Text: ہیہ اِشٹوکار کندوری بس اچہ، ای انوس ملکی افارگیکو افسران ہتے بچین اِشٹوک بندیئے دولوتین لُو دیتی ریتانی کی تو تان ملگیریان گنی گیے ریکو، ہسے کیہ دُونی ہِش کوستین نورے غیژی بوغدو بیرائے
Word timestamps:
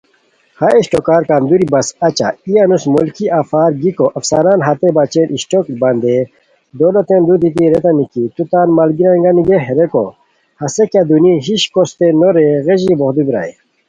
ہیہ 0.59 0.75
اِشٹوکار 0.79 1.21
کندوری 1.29 1.67
بس 1.73 1.87
اچہ، 2.07 2.27
ای 2.47 2.53
انوس 2.63 2.83
ملکی 2.93 3.25
افارگیکو 3.41 4.05
افسران 4.17 4.59
ہتے 4.67 4.89
بچین 4.95 5.27
اِشٹوک 5.35 5.65
بندیئے 5.81 6.21
دولوتین 6.79 7.21
لُو 7.27 7.35
دیتی 7.41 7.63
ریتانی 7.71 8.05
کی 8.13 8.23
تو 8.35 8.41
تان 8.51 8.67
ملگیریان 8.77 9.19
گنی 9.23 9.43
گیے 9.47 9.71
ریکو، 9.77 10.05
ہسے 10.61 10.83
کیہ 10.91 11.05
دُونی 11.09 11.33
ہِش 11.45 11.63
کوستین 11.73 12.13
نورے 12.21 12.45
غیژی 12.65 12.93
بوغدو 12.99 13.21
بیرائے 13.27 13.53